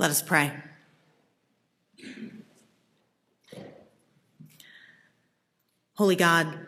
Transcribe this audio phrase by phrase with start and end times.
[0.00, 0.50] Let us pray.
[5.96, 6.58] Holy God,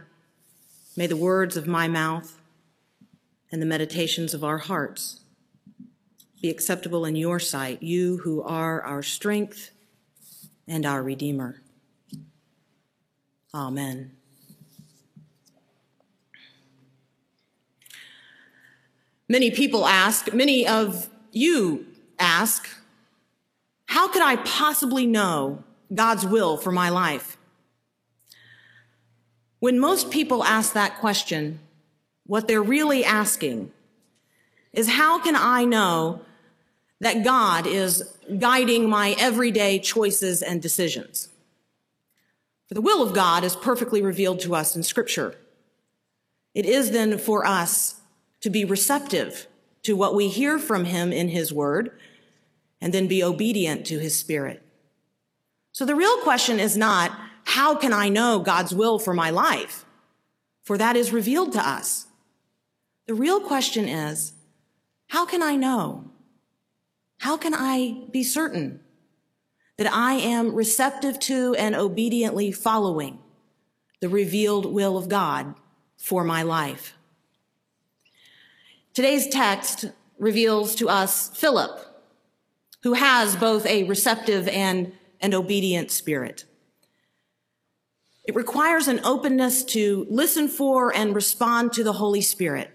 [0.98, 2.38] may the words of my mouth
[3.50, 5.20] and the meditations of our hearts
[6.42, 9.70] be acceptable in your sight, you who are our strength
[10.68, 11.62] and our Redeemer.
[13.54, 14.12] Amen.
[19.26, 21.86] Many people ask, many of you
[22.18, 22.68] ask,
[23.92, 25.62] how could I possibly know
[25.94, 27.36] God's will for my life?
[29.58, 31.60] When most people ask that question,
[32.24, 33.70] what they're really asking
[34.72, 36.22] is how can I know
[37.00, 41.28] that God is guiding my everyday choices and decisions?
[42.68, 45.34] For the will of God is perfectly revealed to us in Scripture.
[46.54, 48.00] It is then for us
[48.40, 49.46] to be receptive
[49.82, 51.90] to what we hear from Him in His Word
[52.82, 54.62] and then be obedient to His Spirit.
[55.70, 59.86] So the real question is not, how can I know God's will for my life?
[60.64, 62.08] For that is revealed to us.
[63.06, 64.32] The real question is,
[65.08, 66.10] how can I know?
[67.18, 68.80] How can I be certain
[69.78, 73.20] that I am receptive to and obediently following
[74.00, 75.54] the revealed will of God
[75.96, 76.94] for my life?
[78.92, 79.86] Today's text
[80.18, 81.91] reveals to us Philip,
[82.82, 86.44] who has both a receptive and an obedient spirit.
[88.24, 92.70] It requires an openness to listen for and respond to the Holy Spirit.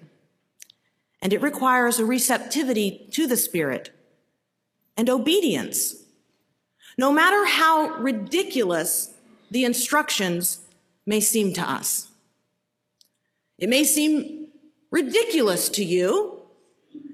[1.21, 3.91] And it requires a receptivity to the Spirit
[4.95, 5.95] and obedience.
[6.97, 9.13] No matter how ridiculous
[9.49, 10.59] the instructions
[11.05, 12.09] may seem to us.
[13.57, 14.49] It may seem
[14.91, 16.36] ridiculous to you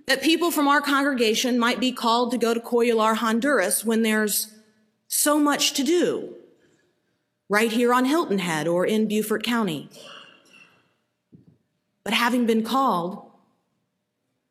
[0.06, 4.53] that people from our congregation might be called to go to Coyular, Honduras when there's
[5.08, 6.36] so much to do
[7.50, 9.90] right here on Hilton Head or in Beaufort County.
[12.03, 13.30] But having been called,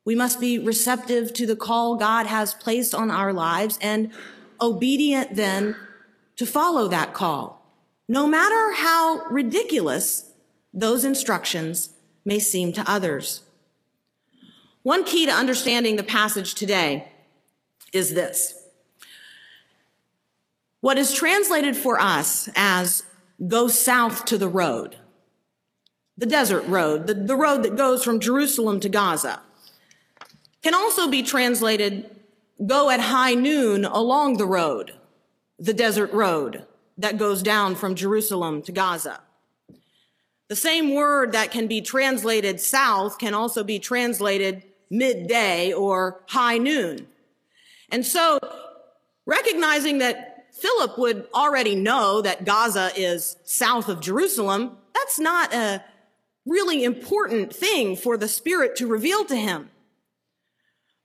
[0.04, 4.10] we must be receptive to the call God has placed on our lives and
[4.60, 5.76] obedient then
[6.36, 7.66] to follow that call,
[8.08, 10.32] no matter how ridiculous
[10.72, 11.90] those instructions
[12.24, 13.41] may seem to others.
[14.82, 17.08] One key to understanding the passage today
[17.92, 18.58] is this.
[20.80, 23.04] What is translated for us as
[23.46, 24.96] go south to the road,
[26.18, 29.40] the desert road, the, the road that goes from Jerusalem to Gaza,
[30.62, 32.10] can also be translated
[32.66, 34.94] go at high noon along the road,
[35.58, 36.66] the desert road
[36.98, 39.20] that goes down from Jerusalem to Gaza.
[40.48, 46.58] The same word that can be translated south can also be translated midday or high
[46.58, 47.08] noon.
[47.90, 48.38] And so
[49.26, 54.76] recognizing that Philip would already know that Gaza is south of Jerusalem.
[54.94, 55.82] That's not a
[56.44, 59.70] really important thing for the Spirit to reveal to him.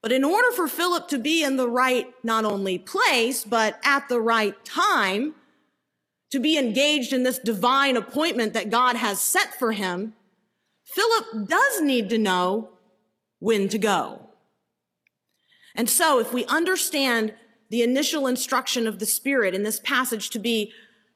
[0.01, 4.09] But in order for Philip to be in the right, not only place, but at
[4.09, 5.33] the right time,
[6.31, 10.13] to be engaged in this divine appointment that God has set for him,
[10.83, 12.69] Philip does need to know
[13.39, 14.21] when to go.
[15.75, 17.33] And so if we understand
[17.69, 20.73] the initial instruction of the Spirit in this passage to be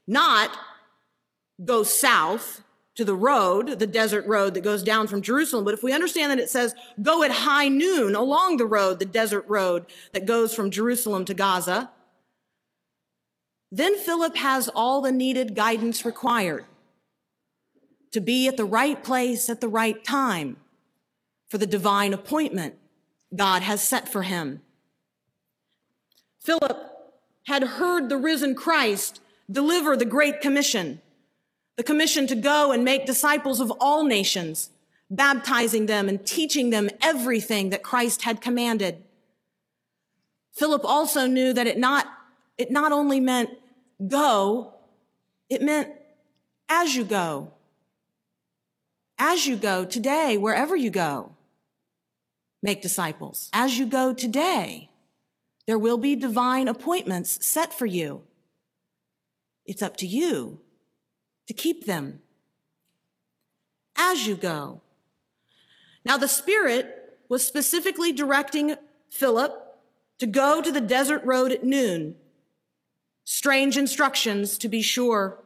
[0.07, 0.57] not
[1.63, 2.63] go south
[2.95, 5.63] to the road, the desert road that goes down from Jerusalem.
[5.63, 9.05] But if we understand that it says go at high noon along the road, the
[9.05, 11.89] desert road that goes from Jerusalem to Gaza,
[13.71, 16.65] then Philip has all the needed guidance required
[18.11, 20.57] to be at the right place at the right time
[21.51, 22.75] for the divine appointment
[23.35, 24.61] God has set for him.
[26.39, 26.77] Philip
[27.45, 29.19] had heard the risen Christ
[29.51, 31.01] deliver the Great Commission,
[31.75, 34.69] the commission to go and make disciples of all nations,
[35.09, 39.03] baptizing them and teaching them everything that Christ had commanded.
[40.53, 42.07] Philip also knew that it not,
[42.57, 43.49] it not only meant
[44.07, 44.73] go,
[45.49, 45.89] it meant
[46.69, 47.51] as you go.
[49.19, 51.30] As you go today, wherever you go,
[52.61, 53.49] make disciples.
[53.53, 54.89] As you go today,
[55.67, 58.23] there will be divine appointments set for you.
[59.65, 60.59] It's up to you
[61.47, 62.21] to keep them
[63.95, 64.81] as you go.
[66.03, 68.75] Now, the Spirit was specifically directing
[69.09, 69.53] Philip
[70.19, 72.15] to go to the desert road at noon.
[73.23, 75.39] Strange instructions, to be sure.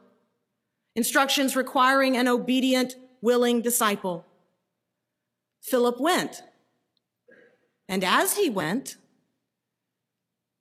[0.94, 4.24] Instructions requiring an obedient, willing disciple.
[5.60, 6.42] Philip went.
[7.88, 8.96] And as he went,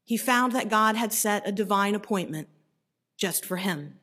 [0.04, 2.48] he found that God had set a divine appointment
[3.18, 4.00] just for him.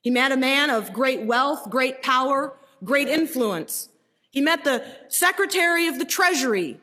[0.00, 2.54] He met a man of great wealth, great power,
[2.84, 3.88] great influence.
[4.30, 6.78] He met the secretary of the treasury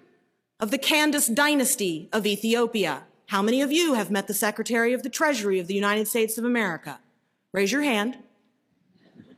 [0.59, 3.03] of the Candace dynasty of Ethiopia.
[3.27, 6.37] How many of you have met the secretary of the treasury of the United States
[6.37, 6.99] of America?
[7.53, 8.17] Raise your hand.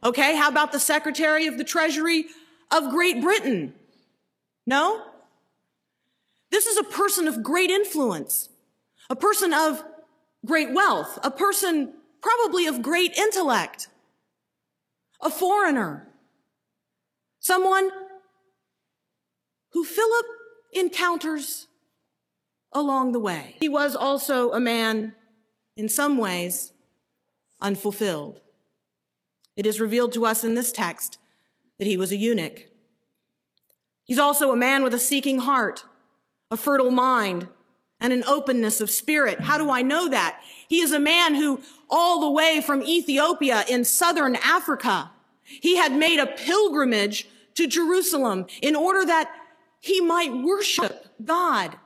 [0.03, 2.25] Okay, how about the secretary of the treasury
[2.71, 3.73] of Great Britain?
[4.65, 5.03] No?
[6.53, 8.47] This is a person of great influence,
[9.09, 9.83] a person of
[10.45, 13.87] great wealth, a person probably of great intellect,
[15.19, 16.07] a foreigner,
[17.39, 17.89] someone
[19.71, 20.27] who Philip
[20.71, 21.65] encounters
[22.71, 23.55] along the way.
[23.59, 25.15] He was also a man,
[25.75, 26.71] in some ways,
[27.61, 28.41] unfulfilled.
[29.57, 31.17] It is revealed to us in this text
[31.79, 32.67] that he was a eunuch.
[34.03, 35.85] He's also a man with a seeking heart,
[36.53, 37.47] a fertile mind,
[37.99, 39.39] and an openness of spirit.
[39.39, 40.39] How do I know that?
[40.67, 45.11] He is a man who, all the way from Ethiopia in southern Africa,
[45.43, 49.33] he had made a pilgrimage to Jerusalem in order that
[49.79, 51.77] he might worship God.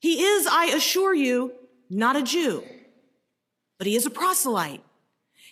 [0.00, 1.52] He is, I assure you,
[1.88, 2.62] not a Jew,
[3.78, 4.82] but he is a proselyte.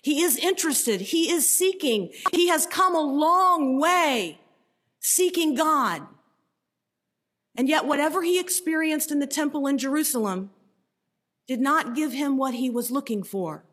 [0.02, 1.00] He is interested.
[1.00, 2.10] He is seeking.
[2.32, 4.40] He has come a long way
[5.00, 6.02] seeking God.
[7.56, 10.50] And yet, whatever he experienced in the temple in Jerusalem
[11.46, 13.64] did not give him what he was looking for.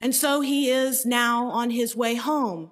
[0.00, 2.70] And so he is now on his way home.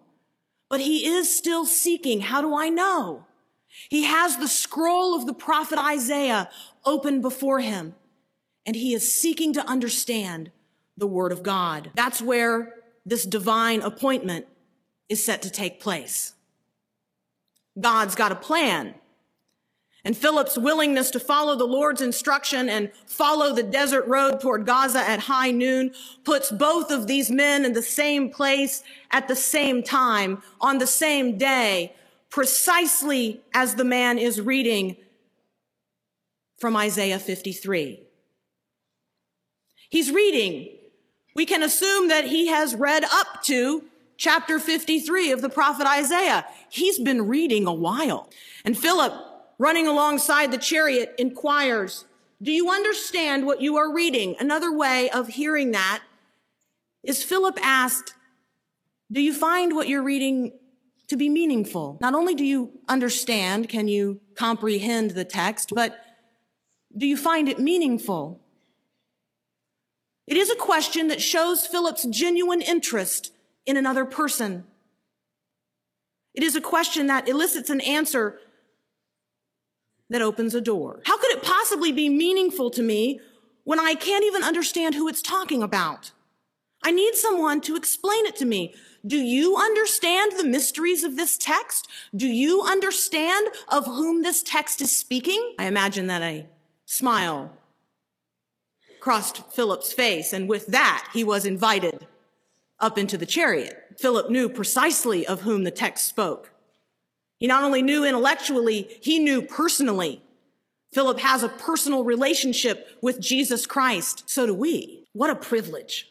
[0.68, 2.20] But he is still seeking.
[2.20, 3.26] How do I know?
[3.88, 6.48] He has the scroll of the prophet Isaiah
[6.84, 7.94] open before him,
[8.64, 10.50] and he is seeking to understand
[10.96, 11.90] the word of God.
[11.94, 12.74] That's where
[13.04, 14.46] this divine appointment
[15.08, 16.32] is set to take place.
[17.78, 18.94] God's got a plan.
[20.06, 25.00] And Philip's willingness to follow the Lord's instruction and follow the desert road toward Gaza
[25.00, 25.90] at high noon
[26.22, 30.86] puts both of these men in the same place at the same time on the
[30.86, 31.92] same day,
[32.30, 34.96] precisely as the man is reading
[36.60, 38.00] from Isaiah 53.
[39.90, 40.68] He's reading.
[41.34, 43.82] We can assume that he has read up to
[44.16, 46.46] chapter 53 of the prophet Isaiah.
[46.68, 48.30] He's been reading a while.
[48.64, 49.12] And Philip,
[49.58, 52.04] running alongside the chariot, inquires,
[52.42, 54.36] Do you understand what you are reading?
[54.38, 56.02] Another way of hearing that
[57.02, 58.14] is Philip asked,
[59.10, 60.52] Do you find what you're reading
[61.08, 61.98] to be meaningful?
[62.00, 65.98] Not only do you understand, can you comprehend the text, but
[66.96, 68.40] do you find it meaningful?
[70.26, 73.32] It is a question that shows Philip's genuine interest
[73.64, 74.64] in another person.
[76.34, 78.38] It is a question that elicits an answer
[80.10, 81.02] that opens a door.
[81.04, 83.20] How could it possibly be meaningful to me
[83.64, 86.12] when I can't even understand who it's talking about?
[86.84, 88.74] I need someone to explain it to me.
[89.04, 91.88] Do you understand the mysteries of this text?
[92.14, 95.54] Do you understand of whom this text is speaking?
[95.58, 96.46] I imagine that a
[96.84, 97.52] smile
[99.00, 102.06] crossed Philip's face, and with that, he was invited
[102.80, 103.76] up into the chariot.
[103.96, 106.50] Philip knew precisely of whom the text spoke.
[107.38, 110.22] He not only knew intellectually, he knew personally.
[110.92, 114.24] Philip has a personal relationship with Jesus Christ.
[114.26, 115.06] So do we.
[115.12, 116.08] What a privilege.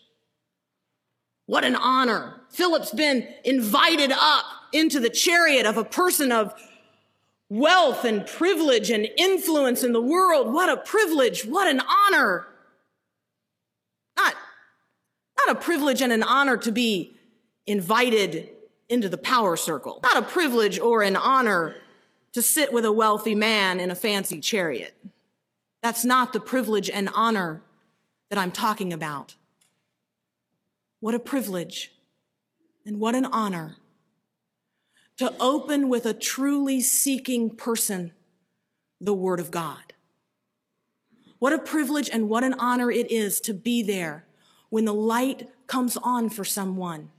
[1.47, 2.41] What an honor.
[2.49, 6.53] Philip's been invited up into the chariot of a person of
[7.49, 10.51] wealth and privilege and influence in the world.
[10.51, 11.45] What a privilege.
[11.45, 12.47] What an honor.
[14.17, 14.35] Not,
[15.37, 17.15] not a privilege and an honor to be
[17.67, 18.49] invited
[18.89, 19.99] into the power circle.
[20.03, 21.75] Not a privilege or an honor
[22.33, 24.93] to sit with a wealthy man in a fancy chariot.
[25.81, 27.61] That's not the privilege and honor
[28.29, 29.35] that I'm talking about.
[30.99, 31.91] What a privilege
[32.85, 33.77] and what an honor
[35.17, 38.11] to open with a truly seeking person
[38.99, 39.93] the Word of God.
[41.39, 44.25] What a privilege and what an honor it is to be there
[44.69, 47.11] when the light comes on for someone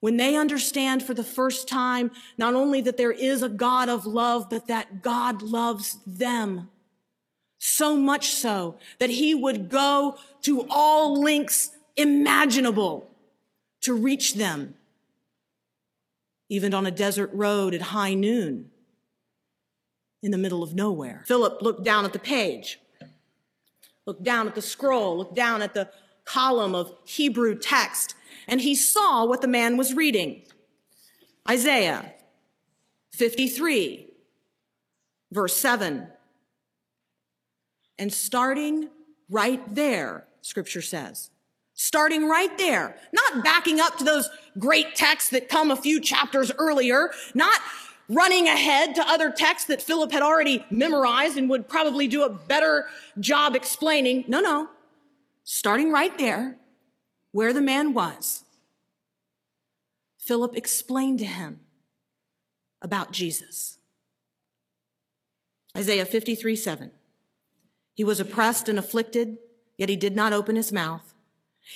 [0.00, 4.06] when they understand for the first time, not only that there is a God of
[4.06, 6.70] love, but that God loves them.
[7.58, 13.10] So much so that he would go to all lengths imaginable
[13.82, 14.74] to reach them,
[16.48, 18.70] even on a desert road at high noon
[20.22, 21.24] in the middle of nowhere.
[21.26, 22.80] Philip looked down at the page,
[24.06, 25.90] looked down at the scroll, looked down at the
[26.24, 28.14] column of Hebrew text,
[28.48, 30.42] and he saw what the man was reading.
[31.48, 32.12] Isaiah
[33.12, 34.08] 53,
[35.32, 36.06] verse 7.
[37.98, 38.88] And starting
[39.28, 41.30] right there, scripture says,
[41.74, 46.52] starting right there, not backing up to those great texts that come a few chapters
[46.58, 47.60] earlier, not
[48.08, 52.28] running ahead to other texts that Philip had already memorized and would probably do a
[52.28, 52.86] better
[53.18, 54.24] job explaining.
[54.28, 54.68] No, no.
[55.44, 56.56] Starting right there,
[57.32, 58.44] where the man was,
[60.18, 61.60] Philip explained to him
[62.82, 63.78] about Jesus.
[65.76, 66.90] Isaiah 53 7.
[67.94, 69.38] He was oppressed and afflicted,
[69.76, 71.14] yet he did not open his mouth.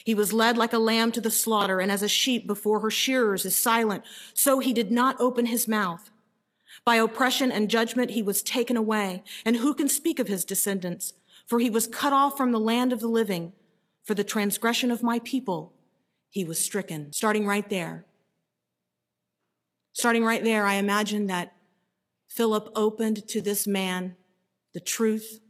[0.04, 2.90] He was led like a lamb to the slaughter, and as a sheep before her
[2.90, 6.10] shearers is silent, so he did not open his mouth.
[6.84, 11.12] By oppression and judgment he was taken away, and who can speak of his descendants?
[11.46, 13.52] For he was cut off from the land of the living.
[14.04, 15.72] For the transgression of my people,
[16.28, 17.12] he was stricken.
[17.12, 18.04] Starting right there.
[19.92, 21.54] Starting right there, I imagine that
[22.28, 24.16] Philip opened to this man
[24.72, 25.40] the truth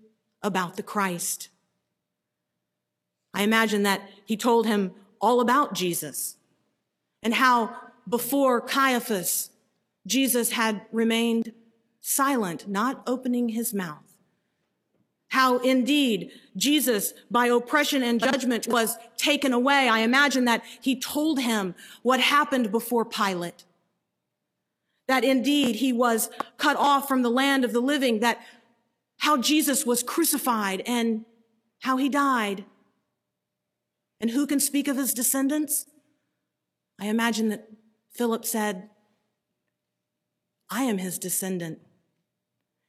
[0.42, 1.48] about the Christ.
[3.32, 6.36] I imagine that he told him all about Jesus
[7.22, 7.74] and how
[8.06, 9.50] before Caiaphas,
[10.06, 11.52] Jesus had remained
[12.02, 14.03] silent, not opening his mouth.
[15.34, 19.88] How indeed Jesus, by oppression and judgment, was taken away.
[19.88, 23.64] I imagine that he told him what happened before Pilate.
[25.08, 28.38] That indeed he was cut off from the land of the living, that
[29.18, 31.24] how Jesus was crucified and
[31.80, 32.64] how he died
[34.20, 35.86] and who can speak of his descendants?
[37.00, 37.68] I imagine that
[38.12, 38.88] Philip said,
[40.70, 41.80] I am his descendant.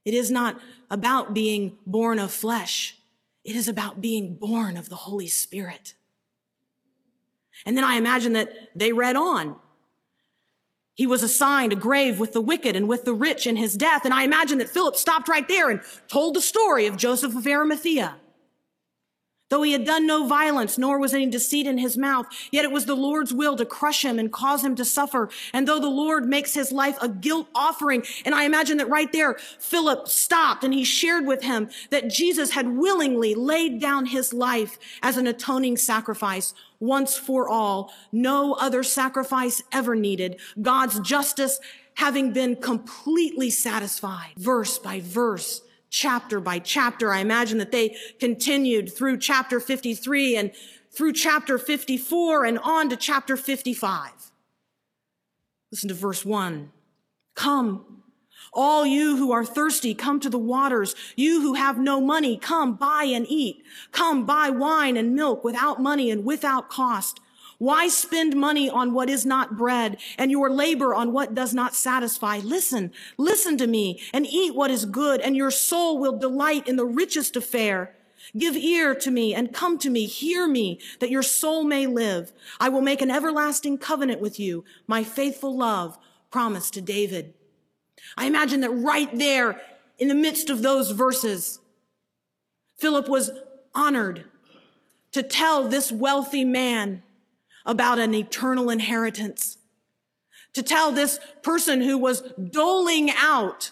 [0.05, 0.59] It is not
[0.89, 2.97] about being born of flesh.
[3.43, 5.95] It is about being born of the Holy Spirit.
[7.65, 9.55] And then I imagine that they read on.
[10.93, 14.05] He was assigned a grave with the wicked and with the rich in his death.
[14.05, 17.45] And I imagine that Philip stopped right there and told the story of Joseph of
[17.45, 18.15] Arimathea.
[19.49, 22.71] Though he had done no violence, nor was any deceit in his mouth, yet it
[22.71, 25.29] was the Lord's will to crush him and cause him to suffer.
[25.53, 29.11] And though the Lord makes his life a guilt offering, and I imagine that right
[29.11, 34.33] there, Philip stopped and he shared with him that Jesus had willingly laid down his
[34.33, 37.93] life as an atoning sacrifice once for all.
[38.11, 40.39] No other sacrifice ever needed.
[40.59, 41.59] God's justice
[41.97, 45.61] having been completely satisfied, verse by verse
[45.95, 47.13] chapter by chapter.
[47.13, 50.51] I imagine that they continued through chapter 53 and
[50.91, 54.11] through chapter 54 and on to chapter 55.
[55.71, 56.71] Listen to verse 1.
[57.33, 58.03] Come,
[58.51, 60.95] all you who are thirsty, come to the waters.
[61.15, 63.63] You who have no money, come buy and eat.
[63.93, 67.21] Come buy wine and milk without money and without cost.
[67.57, 71.75] Why spend money on what is not bread and your labor on what does not
[71.75, 72.39] satisfy?
[72.39, 76.75] Listen, listen to me and eat what is good and your soul will delight in
[76.75, 77.95] the richest affair.
[78.37, 80.05] Give ear to me and come to me.
[80.05, 82.33] Hear me that your soul may live.
[82.59, 85.97] I will make an everlasting covenant with you, my faithful love
[86.31, 87.33] promised to David.
[88.17, 89.61] I imagine that right there
[89.97, 91.59] in the midst of those verses,
[92.77, 93.31] Philip was
[93.73, 94.25] honored
[95.13, 97.03] to tell this wealthy man
[97.65, 99.57] about an eternal inheritance.
[100.53, 103.71] To tell this person who was doling out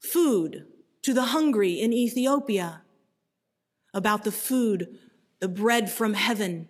[0.00, 0.66] food
[1.02, 2.82] to the hungry in Ethiopia
[3.92, 4.98] about the food,
[5.40, 6.68] the bread from heaven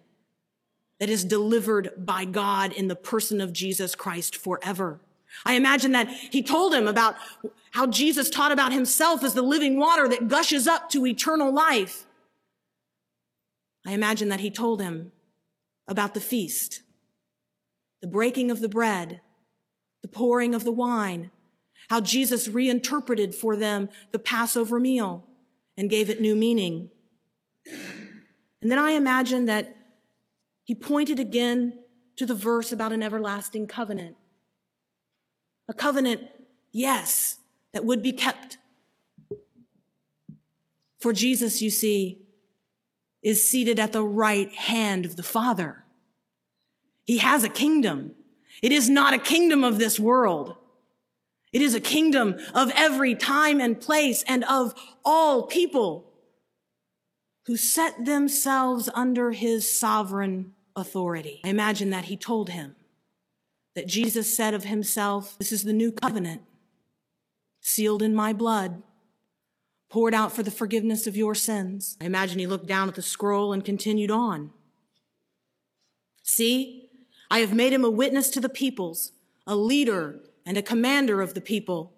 [0.98, 5.00] that is delivered by God in the person of Jesus Christ forever.
[5.44, 7.16] I imagine that he told him about
[7.72, 12.04] how Jesus taught about himself as the living water that gushes up to eternal life.
[13.86, 15.12] I imagine that he told him
[15.88, 16.82] about the feast,
[18.00, 19.20] the breaking of the bread,
[20.02, 21.30] the pouring of the wine,
[21.88, 25.26] how Jesus reinterpreted for them the Passover meal
[25.76, 26.90] and gave it new meaning.
[28.60, 29.76] And then I imagine that
[30.64, 31.78] he pointed again
[32.16, 34.16] to the verse about an everlasting covenant.
[35.68, 36.22] A covenant,
[36.70, 37.38] yes,
[37.72, 38.58] that would be kept.
[41.00, 42.21] For Jesus, you see,
[43.22, 45.84] is seated at the right hand of the Father.
[47.04, 48.12] He has a kingdom.
[48.62, 50.56] It is not a kingdom of this world.
[51.52, 54.74] It is a kingdom of every time and place and of
[55.04, 56.10] all people
[57.46, 61.40] who set themselves under his sovereign authority.
[61.44, 62.76] I imagine that he told him
[63.74, 66.42] that Jesus said of himself, This is the new covenant,
[67.60, 68.82] sealed in my blood
[69.92, 71.98] poured out for the forgiveness of your sins.
[72.00, 74.50] I imagine he looked down at the scroll and continued on.
[76.22, 76.88] See,
[77.30, 79.12] I have made him a witness to the peoples,
[79.46, 81.92] a leader and a commander of the people.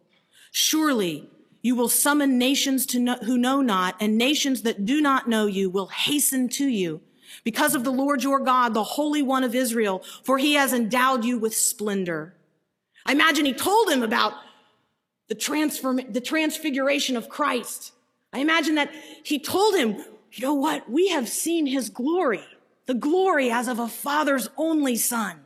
[0.50, 1.30] Surely
[1.64, 5.46] You will summon nations to know, who know not, and nations that do not know
[5.46, 7.00] you will hasten to you
[7.42, 11.24] because of the Lord your God, the Holy One of Israel, for he has endowed
[11.24, 12.34] you with splendor.
[13.06, 14.34] I imagine he told him about
[15.28, 17.92] the transform, the transfiguration of Christ.
[18.32, 18.90] I imagine that
[19.22, 19.96] he told him,
[20.32, 20.90] you know what?
[20.90, 22.44] We have seen his glory,
[22.86, 25.40] the glory as of a father's only son.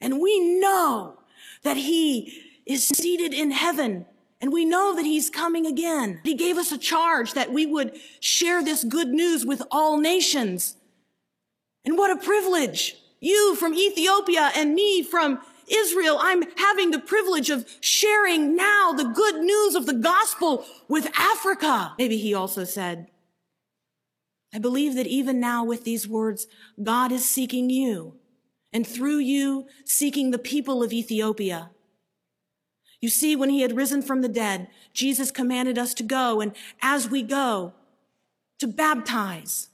[0.00, 1.18] And we know
[1.62, 4.06] that he is seated in heaven
[4.40, 6.20] and we know that he's coming again.
[6.24, 10.76] He gave us a charge that we would share this good news with all nations.
[11.84, 12.96] And what a privilege.
[13.20, 16.18] You from Ethiopia and me from Israel.
[16.20, 21.94] I'm having the privilege of sharing now the good news of the gospel with Africa.
[21.98, 23.08] Maybe he also said,
[24.52, 26.46] I believe that even now with these words,
[26.82, 28.16] God is seeking you
[28.72, 31.70] and through you seeking the people of Ethiopia.
[33.00, 36.52] You see, when he had risen from the dead, Jesus commanded us to go, and
[36.82, 37.72] as we go,
[38.58, 39.69] to baptize.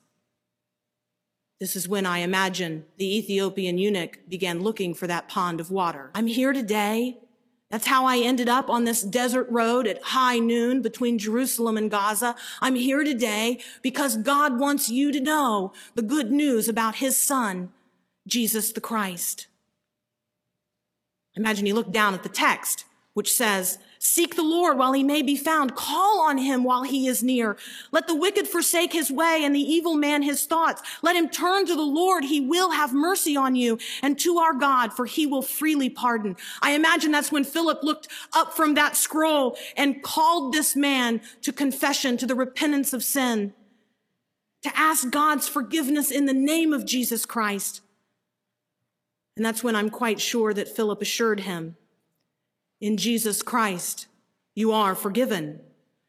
[1.58, 6.10] This is when I imagine the Ethiopian eunuch began looking for that pond of water.
[6.14, 7.18] I'm here today.
[7.70, 11.90] That's how I ended up on this desert road at high noon between Jerusalem and
[11.90, 12.36] Gaza.
[12.60, 17.70] I'm here today because God wants you to know the good news about his son,
[18.26, 19.48] Jesus the Christ.
[21.34, 22.84] Imagine he looked down at the text
[23.16, 25.74] which says, Seek the Lord while he may be found.
[25.74, 27.56] Call on him while he is near.
[27.92, 30.82] Let the wicked forsake his way and the evil man his thoughts.
[31.02, 32.24] Let him turn to the Lord.
[32.24, 36.36] He will have mercy on you and to our God, for he will freely pardon.
[36.60, 41.52] I imagine that's when Philip looked up from that scroll and called this man to
[41.52, 43.54] confession, to the repentance of sin,
[44.62, 47.80] to ask God's forgiveness in the name of Jesus Christ.
[49.36, 51.76] And that's when I'm quite sure that Philip assured him
[52.80, 54.06] in Jesus Christ,
[54.54, 55.60] you are forgiven.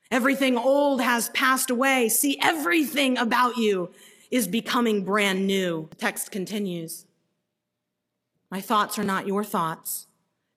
[0.10, 2.10] Everything old has passed away.
[2.10, 3.92] See, everything about you
[4.32, 5.88] is becoming brand new.
[5.90, 7.06] The text continues.
[8.50, 10.08] My thoughts are not your thoughts.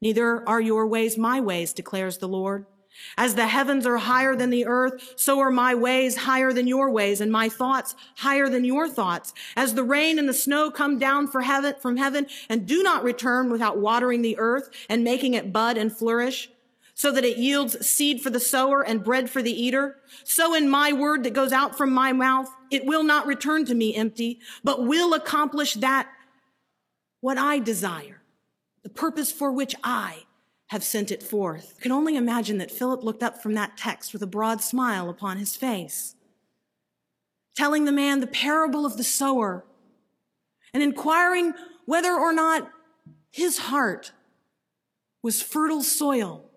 [0.00, 2.66] Neither are your ways my ways, declares the Lord.
[3.16, 6.90] As the heavens are higher than the earth, so are my ways higher than your
[6.90, 9.32] ways and my thoughts higher than your thoughts.
[9.56, 13.50] As the rain and the snow come down heaven, from heaven and do not return
[13.50, 16.50] without watering the earth and making it bud and flourish,
[16.94, 20.68] so that it yields seed for the sower and bread for the eater, so in
[20.68, 24.38] my word that goes out from my mouth, it will not return to me empty,
[24.62, 26.08] but will accomplish that
[27.20, 28.20] what I desire,
[28.82, 30.24] the purpose for which I
[30.70, 31.74] have sent it forth.
[31.78, 35.08] I can only imagine that Philip looked up from that text with a broad smile
[35.10, 36.14] upon his face,
[37.56, 39.64] telling the man the parable of the sower
[40.72, 41.54] and inquiring
[41.86, 42.70] whether or not
[43.32, 44.12] his heart
[45.22, 46.48] was fertile soil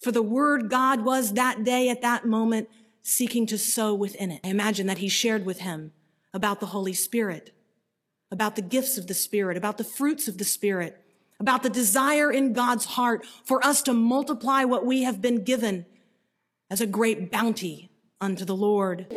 [0.00, 2.68] for the word God was that day at that moment
[3.02, 4.40] seeking to sow within it.
[4.44, 5.90] I imagine that he shared with him
[6.32, 7.52] about the Holy Spirit,
[8.30, 11.01] about the gifts of the Spirit, about the fruits of the Spirit,
[11.42, 15.84] about the desire in God's heart for us to multiply what we have been given
[16.70, 19.12] as a great bounty unto the Lord.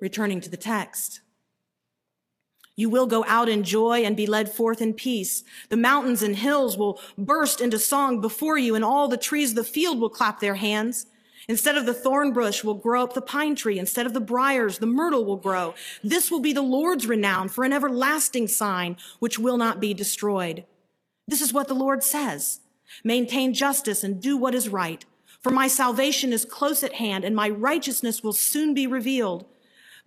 [0.00, 1.20] Returning to the text.
[2.76, 5.42] You will go out in joy and be led forth in peace.
[5.70, 9.56] The mountains and hills will burst into song before you, and all the trees of
[9.56, 11.06] the field will clap their hands.
[11.48, 13.78] Instead of the thorn bush will grow up the pine tree.
[13.78, 15.74] Instead of the briars, the myrtle will grow.
[16.04, 20.64] This will be the Lord's renown for an everlasting sign which will not be destroyed.
[21.28, 22.60] This is what the Lord says.
[23.02, 25.04] Maintain justice and do what is right.
[25.40, 29.46] For my salvation is close at hand and my righteousness will soon be revealed.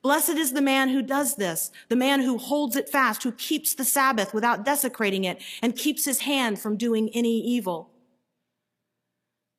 [0.01, 3.73] Blessed is the man who does this, the man who holds it fast, who keeps
[3.73, 7.89] the Sabbath without desecrating it and keeps his hand from doing any evil.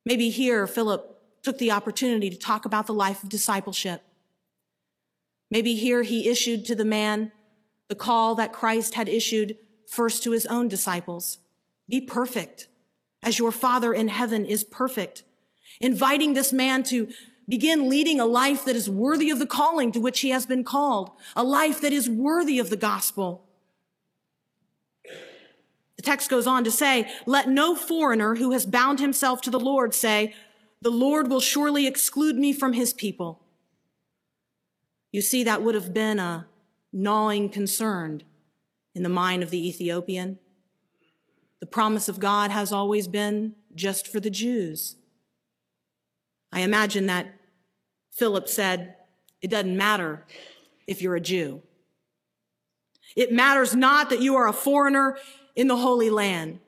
[0.03, 4.01] Maybe here Philip took the opportunity to talk about the life of discipleship.
[5.51, 7.31] Maybe here he issued to the man
[7.87, 11.39] the call that Christ had issued first to his own disciples.
[11.91, 12.69] Be perfect
[13.21, 15.23] as your Father in heaven is perfect.
[15.81, 17.09] Inviting this man to
[17.49, 20.63] begin leading a life that is worthy of the calling to which he has been
[20.63, 23.45] called, a life that is worthy of the gospel.
[25.97, 29.59] The text goes on to say, let no foreigner who has bound himself to the
[29.59, 30.33] Lord say,
[30.81, 33.43] the Lord will surely exclude me from his people.
[35.11, 36.47] You see, that would have been a
[36.93, 38.23] gnawing concern
[38.95, 40.39] in the mind of the Ethiopian.
[41.61, 44.97] The promise of God has always been just for the Jews.
[46.51, 47.33] I imagine that
[48.11, 48.95] Philip said,
[49.41, 50.25] It doesn't matter
[50.87, 51.61] if you're a Jew.
[53.15, 55.17] It matters not that you are a foreigner
[55.55, 56.59] in the Holy Land.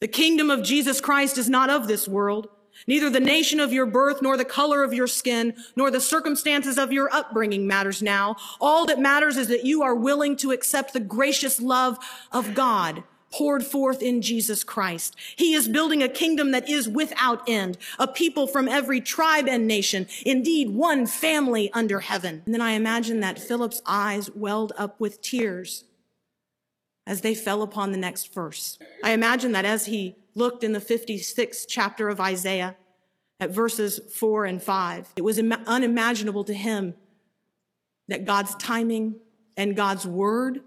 [0.00, 2.48] The kingdom of Jesus Christ is not of this world.
[2.86, 6.78] Neither the nation of your birth, nor the color of your skin, nor the circumstances
[6.78, 8.36] of your upbringing matters now.
[8.60, 11.98] All that matters is that you are willing to accept the gracious love
[12.30, 15.16] of God poured forth in Jesus Christ.
[15.36, 19.66] He is building a kingdom that is without end, a people from every tribe and
[19.66, 22.42] nation, indeed one family under heaven.
[22.44, 25.84] And then I imagine that Philip's eyes welled up with tears
[27.06, 28.78] as they fell upon the next verse.
[29.02, 32.76] I imagine that as he looked in the 56th chapter of Isaiah
[33.40, 36.94] at verses four and five, it was unimaginable to him
[38.08, 39.16] that God's timing
[39.56, 40.60] and God's word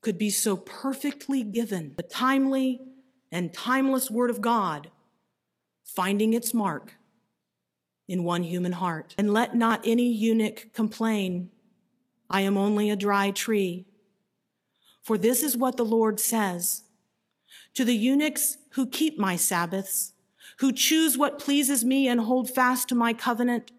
[0.00, 1.94] could be so perfectly given.
[1.96, 2.80] The timely
[3.30, 4.90] and timeless word of God
[5.84, 6.94] finding its mark
[8.08, 9.14] in one human heart.
[9.18, 11.50] And let not any eunuch complain,
[12.28, 13.86] I am only a dry tree.
[15.02, 16.84] For this is what the Lord says
[17.74, 20.12] to the eunuchs who keep my Sabbaths,
[20.58, 23.70] who choose what pleases me and hold fast to my covenant.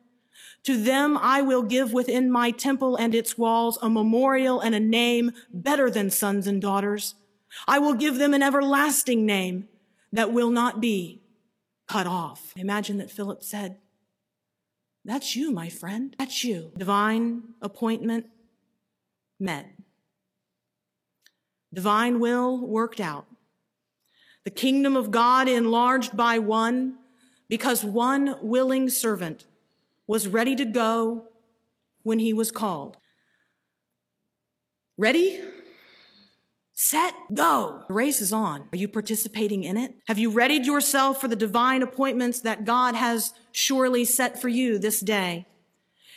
[0.65, 4.79] To them I will give within my temple and its walls a memorial and a
[4.79, 7.15] name better than sons and daughters.
[7.67, 9.67] I will give them an everlasting name
[10.11, 11.21] that will not be
[11.87, 12.53] cut off.
[12.55, 13.77] Imagine that Philip said,
[15.03, 16.15] That's you, my friend.
[16.19, 16.71] That's you.
[16.77, 18.27] Divine appointment
[19.39, 19.67] met.
[21.73, 23.25] Divine will worked out.
[24.43, 26.97] The kingdom of God enlarged by one
[27.49, 29.45] because one willing servant
[30.11, 31.23] was ready to go
[32.03, 32.97] when he was called.
[34.97, 35.39] Ready?
[36.73, 37.85] Set, go.
[37.87, 38.67] The race is on.
[38.73, 39.95] Are you participating in it?
[40.09, 44.77] Have you readied yourself for the divine appointments that God has surely set for you
[44.77, 45.45] this day?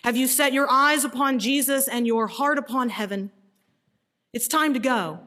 [0.03, 3.31] Have you set your eyes upon Jesus and your heart upon heaven?
[4.33, 5.21] It's time to go.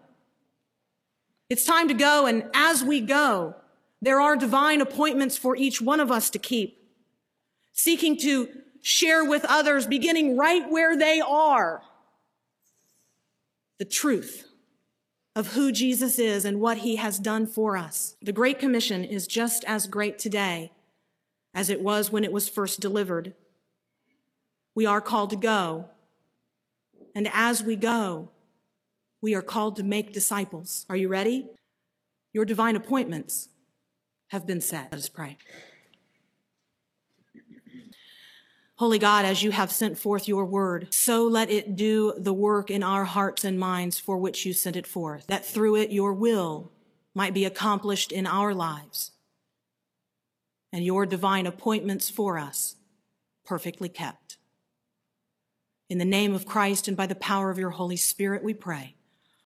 [1.50, 3.56] It's time to go, and as we go,
[4.02, 6.77] there are divine appointments for each one of us to keep
[7.78, 8.50] seeking to
[8.82, 11.84] share with others, beginning right where they are,
[13.78, 14.48] the truth
[15.36, 18.16] of who Jesus is and what he has done for us.
[18.22, 20.72] The Great Commission is just as great today
[21.54, 23.36] as it was when it was first delivered.
[24.74, 25.86] We are called to go.
[27.14, 28.30] And as we go,
[29.22, 30.86] we are called to make disciples.
[30.90, 31.48] Are you ready?
[32.34, 33.50] Your divine appointments
[34.30, 34.92] have been set.
[34.92, 35.38] Let us pray.
[38.78, 42.70] Holy God, as you have sent forth your word, so let it do the work
[42.70, 46.14] in our hearts and minds for which you sent it forth, that through it your
[46.14, 46.72] will
[47.16, 49.14] might be accomplished in our lives
[50.72, 52.76] and your divine appointments for us
[53.46, 54.38] perfectly kept.
[55.90, 58.97] In the name of Christ and by the power of your Holy Spirit, we pray.